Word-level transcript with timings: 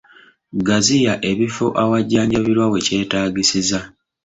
Gaziya 0.67 1.13
ebifo 1.31 1.65
awajjanjabirwa 1.83 2.65
we 2.71 2.79
kyetaagisiza. 2.85 3.79